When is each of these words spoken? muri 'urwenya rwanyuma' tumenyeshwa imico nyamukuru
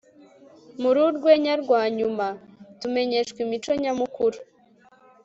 muri 0.81 0.97
'urwenya 1.05 1.53
rwanyuma' 1.63 2.37
tumenyeshwa 2.79 3.39
imico 3.45 3.71
nyamukuru 3.83 4.37